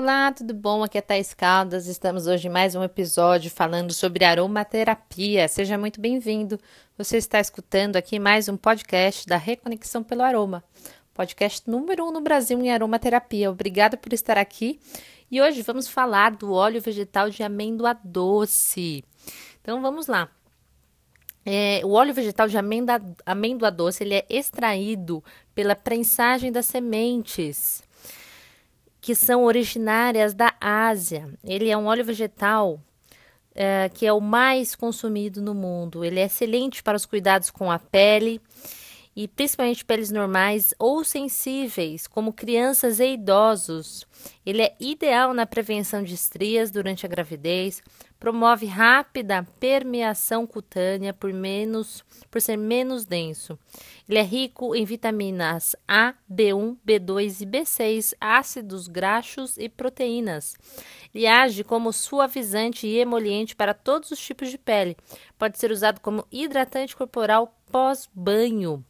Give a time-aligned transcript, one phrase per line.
[0.00, 0.84] Olá, tudo bom?
[0.84, 1.88] Aqui é Thais Caldas.
[1.88, 5.48] Estamos hoje em mais um episódio falando sobre aromaterapia.
[5.48, 6.56] Seja muito bem-vindo.
[6.96, 10.62] Você está escutando aqui mais um podcast da Reconexão pelo Aroma,
[11.12, 13.50] podcast número um no Brasil em aromaterapia.
[13.50, 14.78] Obrigada por estar aqui.
[15.28, 19.04] E hoje vamos falar do óleo vegetal de amêndoa doce.
[19.60, 20.30] Então vamos lá.
[21.44, 25.24] É, o óleo vegetal de amêndoa, amêndoa doce ele é extraído
[25.56, 27.82] pela prensagem das sementes
[29.00, 31.28] que são originárias da Ásia.
[31.44, 32.80] Ele é um óleo vegetal
[33.54, 36.04] é, que é o mais consumido no mundo.
[36.04, 38.40] Ele é excelente para os cuidados com a pele
[39.14, 44.06] e principalmente peles normais ou sensíveis, como crianças e idosos.
[44.44, 47.82] Ele é ideal na prevenção de estrias durante a gravidez,
[48.18, 53.58] promove rápida permeação cutânea por menos por ser menos denso.
[54.08, 60.56] Ele é rico em vitaminas A, B1, B2 e B6, ácidos graxos e proteínas.
[61.14, 64.96] Ele age como suavizante e emoliente para todos os tipos de pele.
[65.38, 68.84] Pode ser usado como hidratante corporal pós-banho.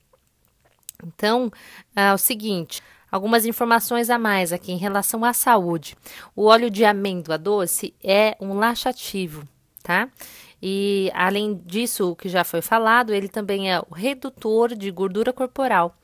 [1.04, 1.50] Então,
[1.94, 5.96] é o seguinte, algumas informações a mais aqui em relação à saúde.
[6.34, 9.46] O óleo de amêndoa doce é um laxativo,
[9.82, 10.08] tá?
[10.60, 15.32] E além disso, o que já foi falado, ele também é o redutor de gordura
[15.32, 15.96] corporal.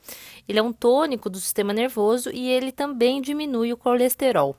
[0.47, 4.55] Ele é um tônico do sistema nervoso e ele também diminui o colesterol.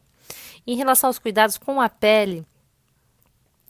[0.66, 2.44] Em relação aos cuidados com a pele,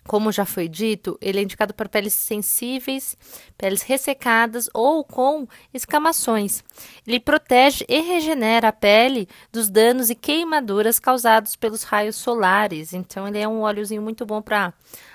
[0.06, 3.16] como já foi dito, ele é indicado para peles sensíveis,
[3.58, 6.62] peles ressecadas ou com escamações.
[7.06, 12.92] Ele protege e regenera a pele dos danos e queimaduras causados pelos raios solares.
[12.92, 14.72] Então, ele é um óleozinho muito bom para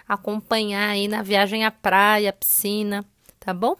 [0.07, 3.05] acompanhar aí na viagem à praia, piscina,
[3.39, 3.75] tá bom?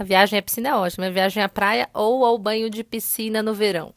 [0.00, 3.42] A viagem à piscina é ótima, a viagem à praia ou ao banho de piscina
[3.42, 3.92] no verão.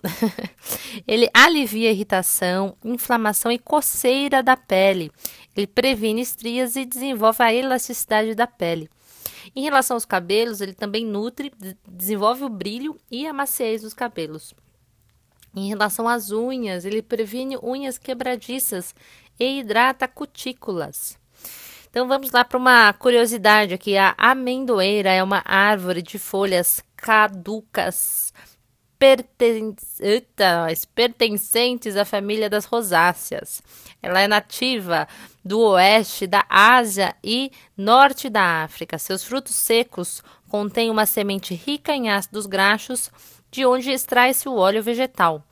[1.08, 5.10] ele alivia irritação, inflamação e coceira da pele.
[5.56, 8.90] Ele previne estrias e desenvolve a elasticidade da pele.
[9.56, 11.52] Em relação aos cabelos, ele também nutre,
[11.88, 14.54] desenvolve o brilho e a maciez dos cabelos.
[15.56, 18.96] Em relação às unhas, ele previne unhas quebradiças
[19.40, 21.18] e hidrata cutículas.
[21.90, 23.96] Então vamos lá para uma curiosidade aqui.
[23.96, 28.34] A amendoeira é uma árvore de folhas caducas
[30.96, 33.62] pertencentes à família das rosáceas.
[34.02, 35.08] Ela é nativa
[35.44, 38.98] do oeste da Ásia e norte da África.
[38.98, 43.12] Seus frutos secos contêm uma semente rica em ácidos graxos,
[43.52, 45.44] de onde extrai-se o óleo vegetal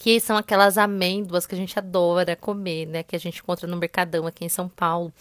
[0.00, 3.02] que são aquelas amêndoas que a gente adora comer, né?
[3.02, 5.12] Que a gente encontra no Mercadão aqui em São Paulo.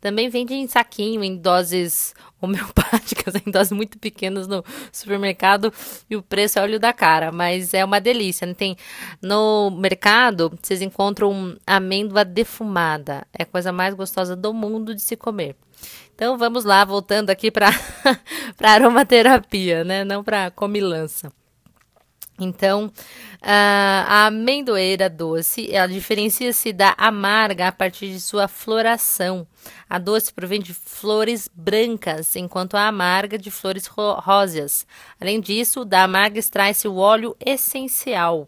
[0.00, 5.70] Também vende em saquinho, em doses homeopáticas, em doses muito pequenas no supermercado
[6.08, 8.46] e o preço é olho da cara, mas é uma delícia.
[8.46, 8.54] Né?
[8.54, 8.74] Tem
[9.20, 15.14] no mercado, vocês encontram amêndoa defumada, é a coisa mais gostosa do mundo de se
[15.14, 15.56] comer.
[16.14, 17.68] Então vamos lá, voltando aqui para
[18.64, 20.04] aromaterapia, né?
[20.04, 21.30] Não para comilança.
[22.42, 22.92] Então,
[23.40, 29.46] a amendoeira doce, ela diferencia-se da amarga a partir de sua floração.
[29.88, 34.86] A doce provém de flores brancas, enquanto a amarga de flores róseas.
[35.20, 38.46] Além disso, da amarga extrai-se o óleo essencial.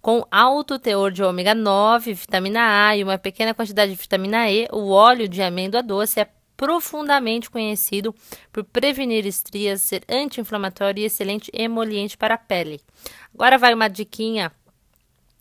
[0.00, 4.68] Com alto teor de ômega 9, vitamina A e uma pequena quantidade de vitamina E,
[4.70, 6.28] o óleo de amêndoa doce é
[6.64, 8.14] profundamente conhecido
[8.50, 12.80] por prevenir estrias, ser anti-inflamatório e excelente emoliente para a pele.
[13.34, 14.50] Agora vai uma diquinha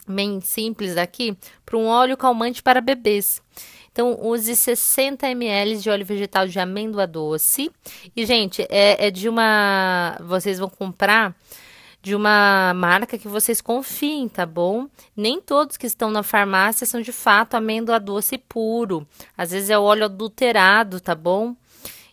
[0.06, 3.42] bem simples aqui para um óleo calmante para bebês.
[3.90, 7.72] Então, use 60 ml de óleo vegetal de amêndoa doce.
[8.14, 10.18] E, gente, é, é de uma.
[10.20, 11.34] Vocês vão comprar
[12.04, 14.90] de uma marca que vocês confiem, tá bom?
[15.16, 19.08] Nem todos que estão na farmácia são de fato amêndoa doce puro.
[19.38, 21.56] Às vezes é óleo adulterado, tá bom?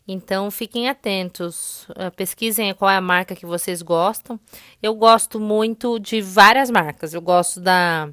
[0.07, 4.39] Então fiquem atentos, uh, pesquisem qual é a marca que vocês gostam.
[4.81, 7.13] Eu gosto muito de várias marcas.
[7.13, 8.09] Eu gosto da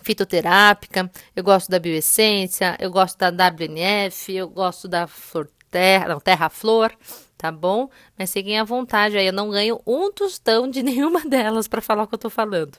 [0.00, 6.20] fitoterápica, eu gosto da bioessência, eu gosto da WNF, eu gosto da Flor Terra, não,
[6.20, 6.92] Terra Flor
[7.40, 7.88] tá bom?
[8.18, 12.02] Mas fiquem à vontade aí, eu não ganho um tostão de nenhuma delas para falar
[12.02, 12.76] o que eu tô falando.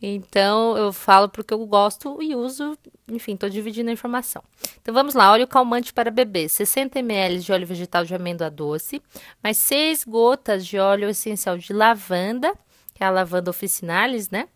[0.00, 4.42] Então, eu falo porque eu gosto e uso, enfim, tô dividindo a informação.
[4.80, 9.02] Então, vamos lá, óleo calmante para bebê, 60 ml de óleo vegetal de amêndoa doce,
[9.42, 12.54] mais 6 gotas de óleo essencial de lavanda,
[12.94, 14.48] que é a lavanda officinalis, né?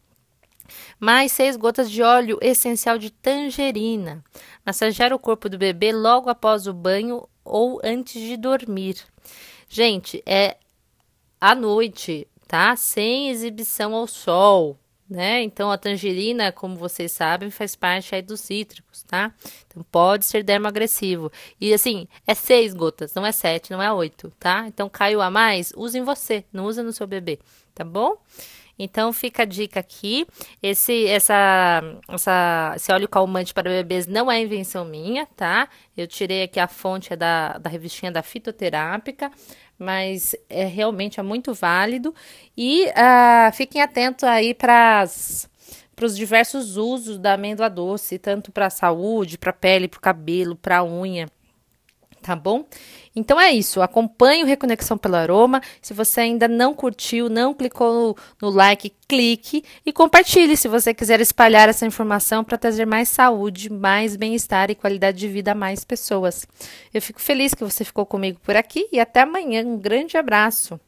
[0.99, 4.23] mais 6 gotas de óleo essencial de tangerina.
[4.65, 8.97] Massagear o corpo do bebê logo após o banho ou antes de dormir.
[9.69, 10.57] Gente, é
[11.41, 12.75] à noite, tá?
[12.77, 14.79] Sem exibição ao sol.
[15.09, 15.43] né?
[15.43, 19.33] Então a tangerina, como vocês sabem, faz parte aí dos cítricos, tá?
[19.67, 21.33] Então pode ser dermoagressivo.
[21.59, 24.65] E assim, é seis gotas, não é sete, não é oito, tá?
[24.67, 27.39] Então caiu a mais, use em você, não usa no seu bebê,
[27.75, 28.19] tá bom?
[28.79, 30.27] Então fica a dica aqui.
[30.63, 35.69] Esse, essa, essa, esse óleo calmante para bebês não é invenção minha, tá?
[35.97, 39.31] Eu tirei aqui a fonte da, da revistinha da fitoterápica,
[39.79, 42.15] mas é realmente é muito válido.
[42.57, 45.05] E uh, fiquem atentos aí para
[46.03, 50.01] os diversos usos da amêndoa doce, tanto para a saúde, para a pele, para o
[50.01, 51.27] cabelo, para a unha
[52.29, 52.67] tá bom?
[53.17, 55.63] Então é isso, acompanhe o Reconexão pelo Aroma.
[55.81, 60.93] Se você ainda não curtiu, não clicou no, no like, clique e compartilhe se você
[60.93, 65.55] quiser espalhar essa informação para trazer mais saúde, mais bem-estar e qualidade de vida a
[65.55, 66.47] mais pessoas.
[66.93, 69.65] Eu fico feliz que você ficou comigo por aqui e até amanhã.
[69.65, 70.79] Um grande abraço.